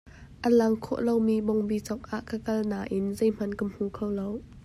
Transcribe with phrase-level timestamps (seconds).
[0.47, 4.27] A langkhawh lomi bawngbi cawk ah ka kal nain zei hmanh ka hmu kho lo.